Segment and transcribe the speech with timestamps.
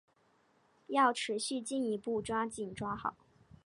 [0.87, 3.17] 要持续进一步抓紧抓好